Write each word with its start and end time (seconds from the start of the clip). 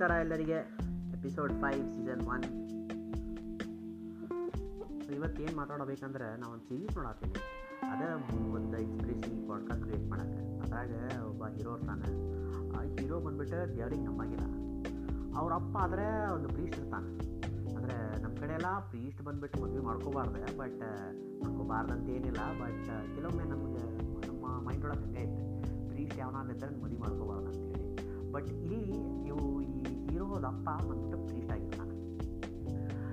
ನಮಸ್ಕಾರ 0.00 0.20
ಎಲ್ಲರಿಗೆ. 0.20 0.58
Episode 1.18 1.52
five 1.52 1.88
season 1.90 2.22
one 2.28 2.44
ಇವತ್ತೇನು 5.14 5.56
ಮಾತಾಡಬೇಕಂದ್ರೆ 5.56 6.36
ನಾವು 6.36 6.52
ಒಂದು 6.52 6.64
ಸೀರೀಸ್ 6.64 6.96
ನೋಡತ್ತೀನಿ 6.96 7.34
ಅದೇ 7.82 8.06
ಒಂದು 8.52 8.78
ಈ 8.78 9.48
ಪಾಡ್ಕಾಸ್ಟ್ 9.48 9.84
ಕ್ರಿಯೇಟ್ 9.84 10.10
ಮಾಡೋಕ್ಕೆ. 10.10 10.60
ಅದಾಗ 10.60 11.22
ಒಬ್ಬ 11.28 11.44
ಹೀರೋ 11.46 11.76
ಇರ್ತಾನೆ. 11.76 12.06
ಆ 12.76 12.82
ಹೀರೋ 12.82 13.20
ಬಂದುಬಿಟ್ಟು 13.20 13.76
ದೇವ್ರಿಗೆ 13.76 14.02
ನಮ್ಮಾಗಿಲ್ಲ. 14.02 14.46
ಅವ್ರ 15.38 15.52
ಅಪ್ಪ 15.52 15.76
ಆದರೆ 15.76 16.32
ಒಂದು 16.34 16.48
ಪ್ರೀಸ್ಟ್ 16.48 16.80
ಇರ್ತಾನೆ. 16.80 17.36
ಅಂದರೆ 17.76 18.22
ನಮ್ಮ 18.22 18.34
ಕಡೆ 18.36 18.52
ಎಲ್ಲ 18.52 18.88
ಪ್ರೀಸ್ಟ್ 18.88 19.22
ಬಂದುಬಿಟ್ಟು 19.22 19.62
ಮದುವೆ 19.62 19.80
ಮಾಡ್ಕೋಬಾರ್ದೆ. 19.80 20.58
ಬಟ್ 20.58 20.80
ಮಾಡ್ಕೋಬಾರ್ದು 21.44 22.10
ಏನಿಲ್ಲ 22.10 22.62
ಬಟ್ 22.62 22.86
ಕೆಲವೊಮ್ಮೆ 23.14 23.44
ನಮಗೆ 23.44 24.02
ನಮ್ಮ 24.28 24.68
ಮೈಂಡ್ 24.68 24.84
ಒಳಗೆ 24.84 25.00
ಹಂಗೆ 25.00 25.22
ಐತೆ. 25.22 25.44
ಪ್ರೀಸ್ಟ್ 25.88 26.18
ಯಾವನಾಗಿದ್ದರೆ 26.18 26.82
ಮದುವೆ 26.82 27.00
ಮಾಡ್ಕೋಬಾರ್ದು 27.00 27.46
ಅಂತೇಳಿ 27.46 27.80
ಬಟ್ 28.32 28.48
ಇಲ್ಲಿ 28.48 28.80
ಇವು 29.26 29.59
ಈ 30.30 30.92
ಅಂತ 30.92 31.14
ಪ್ರೀಸ್ಟ್ 31.26 31.52
ಆಗಿರ್ತಾನೆ 31.52 31.94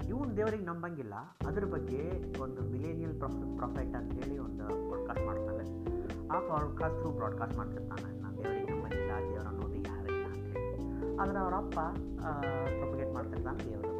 ಇವನು 0.09 0.31
ದೇವರಿಗೆ 0.37 0.65
ನಂಬಂಗಿಲ್ಲ. 0.65 1.15
ಅದ್ರ 1.47 1.65
ಬಗ್ಗೆ 1.65 2.01
ಒಂದು 2.41 2.61
ಮಿಲೇನಿಯಲ್ 2.73 3.15
ಪ್ರೊಫ್ 3.17 3.39
ಪ್ರೊಫೆಟ್ 3.57 3.95
ಅಂತೇಳಿ 3.99 4.35
ಒಂದು 4.39 4.65
ಪಾಡ್ಕಾಸ್ಟ್ 4.91 5.25
ಮಾಡ್ತಾನೆ. 5.29 5.63
ಆ 6.35 6.37
ಪಾಡ್ಕಾಸ್ಟ್ 6.49 6.97
ಥ್ರೂ 6.99 7.09
ಬ್ರಾಡ್ಕಾಸ್ಟ್ 7.19 7.57
ಮಾಡ್ತಿರ್ತಾನೆ. 7.57 8.09
ನಾನು 8.21 8.35
ದೇವರಿಗೆ 8.37 8.69
ನಂಬಂಗಿಲ್ಲ 8.71 9.13
ದೇವರ 9.29 9.49
ನೋಡಿ 9.59 9.79
ಯಾರಿಲ್ಲ 9.87 10.25
ಅಂತೇಳಿ 10.25 11.17
ಆದರೆ 11.21 11.39
ಅವರಪ್ಪ 11.45 11.79
ಪ್ರೊಪಗೇಟ್ 12.79 13.11
ಮಾಡ್ತಿರ್ತಾನೆ 13.13 13.59
ದೇವರು 13.65 13.93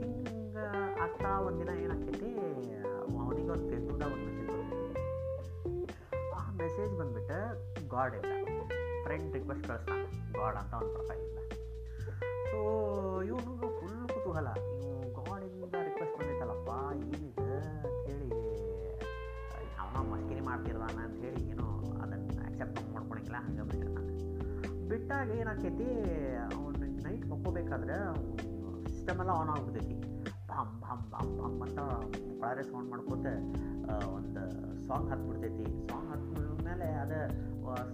ಹಿಂಗೆ 0.00 0.66
ಆಗ್ತಾ 1.04 1.32
ಒಂದಿನ 1.48 1.70
ಏನಾಗ್ತೈತಿ, 1.84 2.30
ಅವನಿಗೆ 3.22 3.50
ಒಂದು 3.56 3.66
ಫೇಸ್ಬುಕ್ದಾಗ 3.70 4.12
ಒಂದು 4.16 4.26
ಮೆಸೇಜ್ 4.28 4.50
ಆ 6.36 6.50
ಮೆಸೇಜ್ 6.62 6.94
ಬಂದ್ಬಿಟ್ಟು 7.00 7.40
ಗಾಡ್ 7.88 8.14
ಇಲ್ಲ. 8.20 8.32
ಫ್ರೆಂಡ್ 9.04 9.28
ರಿಕ್ವೆಸ್ಟ್ 9.34 9.66
ಕಳಿಸ್ತಾನೆ. 9.68 10.06
ಗಾಡ್ 10.38 10.56
ಅಂತ 10.56 10.74
ಒಂದು 10.82 10.94
ಫುಲ್ 14.36 14.48
ನೀವು 14.54 15.18
ಗಾಡಿಂದ 15.18 15.76
ರಿಕ್ವೆಸ್ಟ್ 15.86 16.16
ಬಂದಿತ್ತಲ್ಲಪ್ಪ, 16.18 16.70
ಏನಿದೆ 17.04 17.44
ಅಂಥೇಳಿ 17.84 18.26
ಅವನ 19.82 20.02
ಮಸ್ಕಿರಿ 20.10 20.42
ಮಾಡ್ತಿರ್ದಾನ 20.48 20.98
ಹೇಳಿ 21.22 21.42
ಏನೋ 21.52 21.66
ಅದನ್ನು 22.02 22.34
ಆ್ಯಕ್ಸೆಪ್ಟ್ 22.42 22.80
ಮಾಡ್ಕೊಳಂಗಿಲ್ಲ 22.94 23.38
ಹಂಗೆ 23.46 23.64
ಬಿಟ್ಟಿರ್ತಾನೆ 23.70 24.12
ಬಿಟ್ಟಾಗ 24.90 25.28
ಏನಾಕೈತಿ 25.38 25.88
ಅವನು 26.48 26.74
ನೈಟ್ 27.06 27.24
ಮಕ್ಕೋಬೇಕಾದ್ರೆ 27.32 27.96
ಸಿಸ್ಟಮ್ 28.90 29.20
ಎಲ್ಲ 29.24 29.32
ಆನ್ 29.40 29.52
ಆಗ್ಬಿಡ್ತೈತಿ. 29.54 29.96
ಭಮ್, 30.50 30.74
ಭಾಮ್ 30.84 31.02
ಭಾಮ್ 31.14 31.32
ಭಾಮ್ 31.40 31.56
ಅಂತ 31.66 31.78
ಒಳಗೆ 32.42 32.64
ಸೌಂಡ್ 32.70 32.90
ಮಾಡ್ಕೋತ 32.92 33.26
ಒಂದು 34.16 34.42
ಸಾಂಗ್ 34.88 35.08
ಹತ್ಬಿಡ್ತೈತಿ. 35.12 35.66
ಸಾಂಗ್ 35.88 36.08
ಹತ್ಬಿಡ 36.12 36.46
ಮೇಲೆ 36.68 36.88
ಅದು 37.04 37.20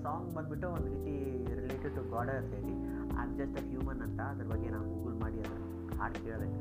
ಸಾಂಗ್ 0.05 0.29
ಬಂದುಬಿಟ್ಟು 0.37 0.69
ಒಂದು 0.77 0.89
ರೀತಿ 0.95 1.15
ರಿಲೇಟೆಡ್ 1.61 1.95
ಟು 1.99 2.05
ಗಾಡ್ 2.15 2.33
ಇರ್ತೈತಿ 2.37 2.75
ಆಮ್ 3.21 3.35
ಜಸ್ಟ್ 3.41 3.59
ಅ 3.61 3.67
ಹ್ಯೂಮನ್ 3.71 4.03
ಅಂತ 4.09 4.21
ಅದ್ರ 4.33 4.47
ಬಗ್ಗೆ 4.53 4.71
ನಾನು 4.75 4.89
ಗೂಗಲ್ 4.95 5.19
ಮಾಡಿ 5.25 5.41
ಅದರ 5.45 5.62
ಹಾಡು 6.03 6.21
ಕೇಳೋದಕ್ಕೆ 6.25 6.61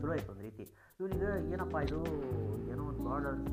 ಚಲೋ 0.00 0.10
ಆಯಿತು 0.14 0.30
ಒಂದು 0.32 0.44
ರೀತಿ. 0.48 0.64
ಇವನಿಗೆ 1.00 1.30
ಏನಪ್ಪ 1.54 1.76
ಇದು, 1.86 1.98
ಏನೋ 2.72 2.82
ಒಂದು 2.90 3.02
ಬಾರ್ಡರ್ಸ್ 3.08 3.48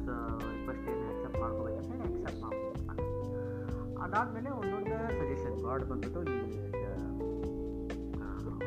ರಿಕ್ವೆಸ್ಟ್ 0.53 0.85
ಏನು 0.91 1.03
ಆ್ಯಕ್ಸೆಪ್ಟ್ 1.07 1.39
ಮಾಡ್ಕೋಬೇಕು 1.43 1.77
ಅಂತ 1.81 1.89
ಹೇಳಿ 1.91 2.03
ಆ್ಯಕ್ಸೆಪ್ಟ್ 2.05 2.41
ಮಾಡ್ಕೊಳ್ತಾನೆ 2.43 3.03
ಅದಾದಮೇಲೆ 4.05 4.49
ಒಂದೊಂದು 4.59 4.97
ಸಜೆಷನ್ 5.19 5.57
ಗಾಡ್ 5.65 5.83
ಬಂದ್ಬಿಟ್ಟು 5.91 6.21
ಈ 6.31 6.37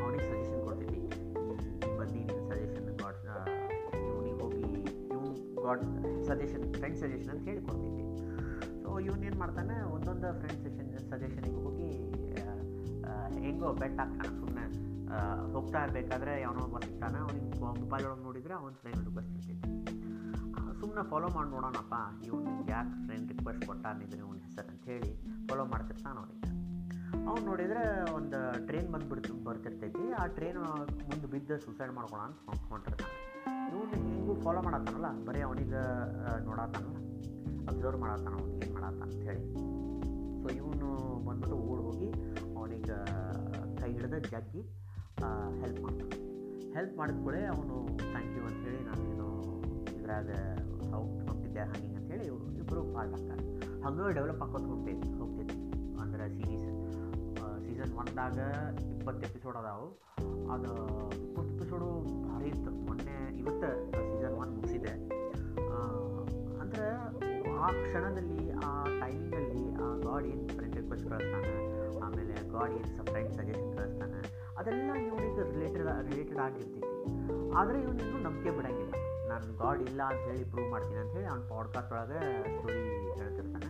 ಅವನಿಗೆ 0.03 0.25
ಸಜೆಷನ್ 0.31 0.61
ಕೊಡ್ತೀನಿ. 0.67 0.99
ನಿನ್ನ 2.13 2.37
ಸಜೆಷನ್ 2.49 2.87
ಗಾಡ್ 3.01 3.19
ಇವನಿಗೆ 4.09 4.37
ಹೋಗಿ, 4.41 4.63
ಇವ್ನು 5.13 5.31
ಗಾಡ್ 5.65 5.83
ಸಜೆಷನ್ 6.29 6.65
ಫ್ರೆಂಡ್ 6.79 6.97
ಸಜೆಷನ್ 7.03 7.31
ಅಂತ 7.35 7.43
ಹೇಳಿ 7.49 7.61
ಸೊ 8.83 8.99
ಏನು 9.27 9.37
ಮಾಡ್ತಾನೆ, 9.43 9.75
ಒಂದೊಂದು 9.95 10.27
ಫ್ರೆಂಡ್ 10.41 10.61
ಸೆಷನ್ 10.65 10.89
ಸಜೆಷನಿಗೆ 11.11 11.59
ಹೋಗಿ 11.65 11.89
ಹೆಂಗೋ 13.45 13.69
ಬೆಟ್ 13.81 13.99
ಹಾಕ್ತಾನೆ 14.01 14.65
ಹೋಗ್ತಾ 15.53 15.79
ಇರಬೇಕಾದ್ರೆ 15.85 16.33
ಯಾವನೋ 16.43 16.61
ಒಬ್ಬ 16.67 16.79
ಸಿಗ್ತಾನೆ, 16.87 17.19
ಅವ್ನಿಗೆ 17.25 17.47
ಮೊಬೈಲ್ 17.83 18.05
ಒಳಗೆ 18.09 18.23
ನೋಡಿದರೆ 18.27 18.53
ಅವ್ನ 18.59 18.75
ಫ್ರೆಂಡ್ 18.81 19.01
ರಿಕ್ವೆಸ್ಟ್ 19.07 19.33
ಇರ್ತೈತಿ 19.37 19.55
ಸುಮ್ಮನೆ 20.81 21.03
ಫಾಲೋ 21.11 21.27
ಮಾಡಿ 21.35 21.49
ನೋಡೋಣಪ್ಪ 21.53 21.95
ಇವನು 22.27 22.51
ಯಾಕೆ 22.73 22.93
ಫ್ರೆಂಡ್ 23.05 23.31
ರಿಕ್ವೆಸ್ಟ್ 23.31 23.63
ಕೊಟ್ಟಾನಿದ್ರೆ 23.69 24.19
ಇವನ 24.23 24.37
ಹೆಸರು 24.45 24.69
ಅಂತ 24.73 24.85
ಹೇಳಿ 24.91 25.09
ಫಾಲೋ 25.47 25.63
ಮಾಡ್ತಿರ್ತಾನೆ 25.71 26.19
ಅವನಿಗೆ. 26.21 26.49
ಅವ್ನು 27.29 27.43
ನೋಡಿದರೆ 27.49 27.83
ಒಂದು 28.17 28.39
ಟ್ರೈನ್ 28.67 28.89
ಬಂದುಬಿಡ್ತು, 28.93 29.33
ಬರ್ತಿರ್ತೈತಿ, 29.47 30.05
ಆ 30.19 30.23
ಟ್ರೈನ್ 30.37 30.59
ಮುಂದೆ 31.09 31.27
ಬಿದ್ದು 31.33 31.57
ಸುಸೈಡ್ 31.65 31.93
ಮಾಡ್ಕೊಳ 31.97 32.21
ಅಂತ 32.27 32.67
ಹೊಂಟಿರ್ತಾನೆ 32.71 33.15
ಇವನು 33.71 33.97
ಹಿಂಗೂ 34.05 34.35
ಫಾಲೋ 34.45 34.61
ಮಾಡತ್ತಾನಲ್ಲ, 34.67 35.09
ಬರೀ 35.27 35.41
ಅವನಿಗೆ 35.47 35.81
ನೋಡತ್ತಾನಲ್ಲ 36.47 36.97
ಅಬ್ಸರ್ವ್ 37.71 37.99
ಮಾಡತ್ತಾನ 38.05 38.33
ಅವ್ನಿಗೆ 38.41 38.59
ಏನು 38.65 38.73
ಮಾಡತ್ತಾನ 38.77 39.09
ಅಂತ 39.09 39.23
ಹೇಳಿ. 39.29 39.43
ಸೊ 40.41 40.47
ಇವನು 40.59 40.89
ಬಂದ್ಬಿಟ್ಟು 41.27 41.57
ಓಡ್ 41.69 41.81
ಹೋಗಿ 41.87 42.09
ಅವನಿಗೆ 42.57 42.97
ಕೈ 43.81 43.91
ಹಿಡಿದ 43.97 44.17
ಜಗ್ಗಿ 44.33 44.63
ಹೆಲ್ಪ್ 45.61 45.79
ಮಾಡ್ತಾನೆ 45.85 46.17
ಹೆಲ್ಪ್ 46.75 46.95
ಮಾಡಿದ 46.99 47.19
ಕೂಡ 47.27 47.35
ಅವನು 47.55 47.77
ಥ್ಯಾಂಕ್ 48.11 48.33
ಯು 48.37 48.43
ಅಂಥೇಳಿ 48.49 48.81
ನಾನೇನು 48.89 49.29
ಇದ್ರಾಗ 49.97 50.29
ಹೋಗ್ತಿದ್ದೆ 50.93 51.63
ಹಂಗೆ 51.71 51.95
ಅಂಥೇಳಿ 51.99 52.27
ಇಬ್ಬರು 52.61 52.83
ಪಾರ್ಟ್ 52.95 53.15
ಆಗ್ತಾರೆ 53.17 53.43
ಹಂಗೆ 53.85 54.13
ಡೆವಲಪ್ 54.19 54.43
ಆಗೋದು 54.45 54.67
ಹೋಗ್ತೈತಿ 54.73 55.09
ಹೋಗ್ತೈತಿ 55.21 55.57
ಅಂದರೆ 56.03 56.27
ಸೀರೀಸ್ 56.37 56.67
ಸೀಸನ್ 57.65 57.93
ಒನ್ದಾಗ 58.01 58.37
ಇಪ್ಪತ್ತು 58.95 59.21
ಎಪಿಸೋಡ್ 59.27 59.57
ಅದಾವು. 59.59 59.87
ಅದು 60.53 60.71
ಇಪ್ಪತ್ತು 61.25 61.51
ಎಪಿಸೋಡು 61.55 61.87
ಭಾರಿ 62.25 62.47
ಇತ್ತು. 62.53 62.71
ಮೊನ್ನೆ 62.87 63.17
ಇವತ್ತು 63.41 63.69
ಸೀಸನ್ 64.09 64.35
ಒನ್ 64.41 64.51
ಮುಗಿಸಿದೆ. 64.55 64.93
ಅಂದರೆ 66.61 66.87
ಆ 67.63 67.69
ಕ್ಷಣದಲ್ಲಿ, 67.85 68.41
ಆ 68.65 68.71
ಟೈಮಿಂಗಲ್ಲಿ 69.01 69.63
ಆ 69.85 69.89
ಗಾಡ್ 70.05 70.25
ಏನು 70.31 70.47
ಫ್ರೆಂಡ್ 70.55 70.75
ರಿಕ್ವೆಸ್ಟ್ 70.79 71.07
ಕಳಿಸ್ತಾನೆ, 71.13 71.53
ಆಮೇಲೆ 72.05 72.35
ಗಾಡ್ 72.55 72.73
ಏನು 72.79 73.05
ಫ್ರೆಂಡ್ 73.11 73.33
ಸಜೆಷನ್ 73.39 73.71
ಕಳಿಸ್ತಾನೆ 73.77 74.08
ಅದೆಲ್ಲ 74.59 74.91
ಇವನಿಗೆ 75.07 75.43
ರಿಲೇಟೆಡ್ 75.51 75.85
ರಿಲೇಟೆಡ್ 76.11 76.39
ಆಗಿರ್ತೈತಿ 76.39 76.81
ಆದರೆ 77.55 77.77
ಇವನಿಗೂ 77.81 78.17
ನಂಬಿಕೆ 78.17 78.51
ಬಿಡೋಂಗಿಲ್ಲ. 78.57 78.93
ನಾನು 79.29 79.45
ಗಾಡ್ 79.57 79.81
ಇಲ್ಲ 79.81 80.01
ಅಂತ 80.03 80.21
ಹೇಳಿ 80.29 80.43
ಪ್ರೂವ್ 80.51 80.69
ಮಾಡ್ತೀನಿ 80.71 80.95
ಅಂತ 80.95 81.11
ಹೇಳಿ 81.11 81.27
ಅವ್ನ 81.27 81.43
ಪಾಡ್ಕಾಸ್ಟ್ 81.49 81.91
ಒಳಗೆ 81.93 82.19
ಸ್ಟೋರಿ 82.55 82.79
ಹೇಳ್ತಿರ್ತಾನೆ. 83.19 83.69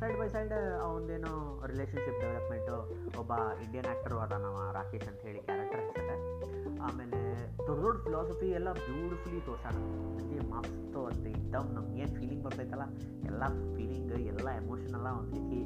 ಸೈಡ್ 0.00 0.16
ಬೈ 0.20 0.28
ಸೈಡ್ 0.28 0.52
ಅವನದೇನೋ 0.82 1.32
ರಿಲೇಷನ್ಶಿಪ್ 1.66 2.20
ಡೆವಲಪ್ಮೆಂಟು 2.20 2.76
ಒಬ್ಬ 3.20 3.32
ಇಂಡಿಯನ್ 3.64 3.86
ಆ್ಯಕ್ಟರು 3.86 4.18
ಅದಾನವ 4.18 4.70
ರಾಕೇಶ್ 4.74 5.08
ಅಂತ 5.08 5.20
ಹೇಳಿ 5.20 5.38
ಕ್ಯಾರೆಕ್ಟರ್ 5.38 5.80
ಹೆಸರು 5.80 6.82
ಆಮೇಲೆ 6.82 7.20
ದೊಡ್ಡ 7.66 7.80
ದೊಡ್ಡ 7.82 7.96
ಫಿಲಾಸಫಿ 8.04 8.48
ಎಲ್ಲ 8.50 8.72
ಬ್ಯೂಟಿಫುಲಿ 8.72 9.40
ತೋರ್ಸಾನ 9.40 9.76
ನನಗೆ 10.16 10.40
ಮಸ್ತು 10.52 11.06
ಅಂತ 11.06 11.26
ಇದ್ದಮ್ 11.36 11.70
ನಮ್ಗೆ 11.74 12.00
ಏನು 12.02 12.14
ಫೀಲಿಂಗ್ 12.14 12.44
ಬರ್ತೈತಲ್ಲ? 12.44 12.86
ಎಲ್ಲ 13.24 13.42
ಫೀಲಿಂಗ್ 13.76 14.12
ಎಲ್ಲ 14.32 14.48
ಎಮೋಷನೆಲ್ಲ 14.62 15.08
ಒಂದು 15.20 15.32
ರೀತಿ 15.32 15.60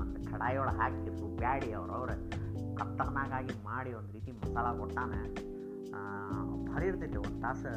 ಒಂದು 0.00 0.32
ಕಡಾಯೊಳಗೆ 0.32 0.76
ಹಾಕಿದ್ರು 0.76 1.36
ಬ್ಯಾಡಿ 1.36 1.72
ಅವ್ರವ್ರ 1.72 2.12
ಕತ್ತರ್ನಾಗಾಗಿ 2.80 3.54
ಮಾಡಿ 3.68 3.90
ಒಂದು 4.00 4.12
ರೀತಿ 4.16 4.30
ಮಸಾಲ 4.40 4.66
ಕೊಟ್ಟಾನೆ 4.80 5.20
ಭಾರಿ 6.68 6.86
ಇರ್ತೈತಿ 6.90 7.18
ಒಂದು 7.24 7.38
ತಾಸು 7.44 7.72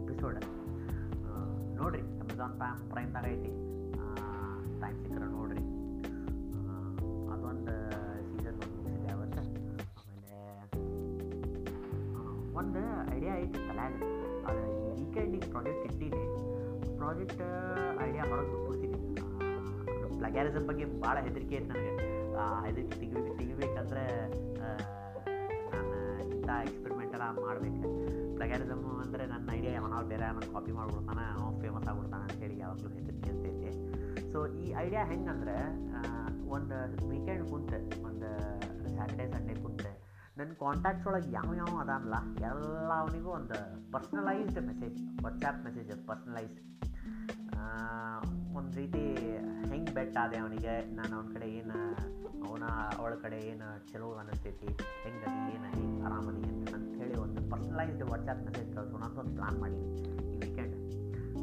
ಎಪಿಸೋಡ್ 0.00 0.38
ನೋಡಿರಿ 1.78 2.02
ಅಮೆಝಾನ್ 2.22 2.54
ಪ್ರೈಮ್ 2.60 2.80
ಪ್ರೈಮ್ದಾಗ 2.92 3.26
ಐತಿ. 3.34 3.52
ಟೈಮ್ 4.82 4.98
ಸಿಕ್ಕರೆ 5.04 5.28
ನೋಡಿರಿ. 5.36 5.64
ಅದೊಂದು 7.32 7.74
ಸೀಸನ್ 8.28 8.58
ಒಂದು 8.64 8.74
ಮುಗಿಸಿದೆ 8.76 9.10
ಅವತ್ತು 9.16 9.42
ಆಮೇಲೆ 10.00 10.36
ಒಂದು 12.60 12.82
ಐಡಿಯಾ 13.16 13.34
ಐತಿ 13.44 13.58
ತಲೆಯಾಗ. 13.68 13.94
ಅದು 14.48 14.62
ವೀಕೆಂಡಿಗೆ 15.00 15.48
ಪ್ರಾಜೆಕ್ಟ್ 15.54 15.84
ಇಟ್ಟಿದ್ದೆ 15.88 16.24
ಪ್ರಾಜೆಕ್ಟ್ 16.98 17.44
ಐಡಿಯಾ 18.06 18.24
ಹೊರಗೆ 18.32 18.50
ಬಿಟ್ಬಿಡ್ತೀನಿ. 18.54 18.98
ಪ್ಲಗ್ಯಾರಿಸಮ್ 20.18 20.66
ಬಗ್ಗೆ 20.70 20.86
ಭಾಳ 21.06 21.16
ಹೆದರಿಕೆ 21.28 21.56
ಐತೆ 21.60 21.68
ನನಗೆ. 21.72 21.92
ಹೆದರಿಕೆ 22.66 22.96
ತೆಗಿಬೇಕು 23.00 23.32
ತೆಗಿಬೇಕಂದ್ರೆ 23.40 24.04
ನಾನು 25.72 25.96
ಇಂಥ 26.34 26.48
ಎಕ್ಸ್ಪೆರಿಮೆಂಟ್ 26.66 27.14
ಎಲ್ಲ 27.16 27.26
ಮಾಡಬೇಕು. 27.44 27.82
ಪ್ಲಗ್ಯಾರಿಸಮು 28.36 28.90
ಅಂದರೆ 29.04 29.24
ನನ್ನ 29.32 29.48
ಐಡಿಯಾ 29.58 29.72
ಅವನಾರು 29.80 30.06
ಬೇರೆ 30.12 30.26
ಅವನು 30.30 30.46
ಕಾಪಿ 30.54 30.72
ಮಾಡ್ಬಿಡ್ತಾನೆ, 30.78 31.24
ಅವ್ನು 31.34 31.58
ಫೇಮಸ್ 31.62 31.86
ಆಗ್ಬಿಡ್ತಾನೆ 31.90 32.24
ಅಂತೇಳಿ 32.28 32.56
ಯಾವಾಗಲೂ 32.64 32.90
ಹೆದರಿಕೆ 32.98 33.30
ಅಂತೈತಿ 33.34 33.70
ಸೊ 34.32 34.40
ಈ 34.62 34.66
ಐಡಿಯಾ 34.84 35.04
ಹೆಂಗಂದ್ರೆ 35.12 35.56
ಒಂದು 36.56 36.76
ವೀಕೆಂಡ್ 37.10 37.44
ಕುಂತೆ, 37.52 37.78
ಒಂದು 38.08 38.30
ಸ್ಯಾಟರ್ಡೇ 38.94 39.26
ಸಂಡೇ 39.34 39.54
ಕುಂತೆ 39.64 39.92
ನನ್ನ 40.38 40.52
ಕಾಂಟ್ಯಾಕ್ಟ್ಸ್ 40.62 41.06
ಒಳಗೆ 41.08 41.28
ಯಾವ 41.36 41.50
ಯಾವ 41.60 41.72
ಅದಾನಲ್ಲ 41.82 42.16
ಎಲ್ಲ 42.50 42.90
ಅವನಿಗೂ 43.02 43.30
ಒಂದು 43.38 43.58
personalised 43.92 44.60
message 44.70 44.98
WhatsApp 45.24 45.60
message 45.66 45.90
personalised 46.08 46.60
ಒಂದು 48.58 48.72
ರೀತಿ 48.80 49.02
ಹೆಂಗೆ 49.72 49.92
ಆದೆ 50.24 50.38
ಅವನಿಗೆ, 50.44 50.74
ನಾನು 50.98 51.12
ಅವನ 51.18 51.28
ಕಡೆ 51.34 51.48
ಏನು 51.60 51.78
ಅವನ 52.46 52.64
ಅವಳ 52.98 53.12
ಕಡೆ 53.24 53.38
ಏನು 53.50 53.68
ಚಲೋ 53.90 54.08
ಅನ್ನಿಸ್ತೈತಿ 54.22 54.68
ಏನು 55.08 55.32
ಏನದಿ 55.54 55.86
ಆರಾಮದಿ 56.06 56.44
ಅಂತ 56.76 56.88
ಹೇಳಿ 57.00 57.16
ಒಂದು 57.24 57.40
ಪರ್ಸ್ನಲೈಸ್ಡ್ 57.52 58.04
ವಾಟ್ಸಾಪ್ 58.12 58.42
ಮೆಸೇಜ್ 58.46 58.70
ಕಳ್ಸೋಣ 58.76 59.02
ಅಂತ 59.08 59.18
ಒಂದು 59.24 59.34
ಪ್ಲಾನ್ 59.38 59.58
ಮಾಡೀನಿ 59.62 59.88
ಈ 60.32 60.38
ವೀಕೆಂಡ್ 60.42 60.74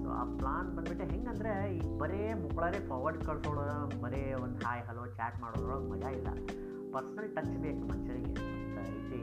ಸೊ 0.01 0.07
ಆ 0.19 0.23
ಪ್ಲಾನ್ 0.39 0.69
ಬಂದುಬಿಟ್ಟು 0.75 1.05
ಹೆಂಗಂದರೆ 1.13 1.53
ಈಗ 1.77 1.87
ಬರೇ 2.01 2.21
ಮುಕ್ಕಳರೇ 2.43 2.79
ಫಾರ್ವರ್ಡ್ 2.89 3.19
ಕಳ್ಸೋಳು, 3.27 3.63
ಬರೀ 4.03 4.21
ಒಂದು 4.45 4.59
ಹಾಯ್ 4.65 4.83
ಹಲೋ 4.89 5.03
ಚಾಟ್ 5.17 5.37
ಮಾಡೋದ್ರೊಳಗೆ 5.43 5.89
ಮಜಾ 5.93 6.09
ಇಲ್ಲ. 6.19 6.29
ಪರ್ಸ್ನಲ್ 6.93 7.29
ಟಚ್ 7.35 7.55
ಬೇಕು 7.65 7.83
ಮನುಷ್ಯರಿಗೆ. 7.91 8.33
ಐತಿ 8.91 9.19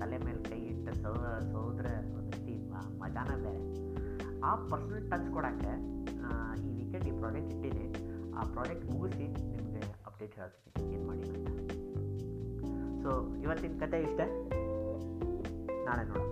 ತಲೆ 0.00 0.18
ಮೇಲೆ 0.26 0.42
ಕೈ 0.50 0.60
ಇಟ್ಟು 0.72 0.92
ಸೋ, 1.02 1.12
ಸೋದ್ರೆ 1.52 1.94
ರೀತಿ 2.28 2.54
ಮಜಾನ 3.02 3.30
ಬೇರೆ. 3.44 3.62
ಆ 4.48 4.52
ಪರ್ಸ್ನಲ್ 4.70 5.04
ಟಚ್ 5.10 5.28
ಕೊಡೋಕ್ಕೆ 5.34 5.72
ಈ 6.66 6.70
ವೀಕೆಂಡ್ 6.78 7.06
ಈ 7.10 7.14
ಪ್ರಾಜೆಕ್ಟ್ 7.20 7.52
ಇಟ್ಟಿದೆ. 7.54 7.86
ಆ 8.38 8.44
ಪ್ರಾಜೆಕ್ಟ್ 8.54 8.86
ಮುಗಿಸಿ 8.92 9.26
ಅಪ್ಡೇಟ್ 10.22 10.34
ಹೇಳ್ತೀನಿ 10.38 10.94
ಏನು 10.94 11.04
ಮಾಡಿ 11.06 11.24
ಸೊ 13.02 13.10
ಇವತ್ತಿನ 13.44 13.72
ಕತೆ 13.80 13.98
ಇಷ್ಟೇ? 14.02 14.26
ನಾಳೆ 15.86 16.04
ನೋಡೋಣ. 16.08 16.28